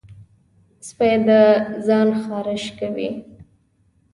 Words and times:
سپي 0.87 1.11
د 1.27 1.29
ځان 1.85 2.07
خارش 2.23 2.63
کوي. 2.79 3.09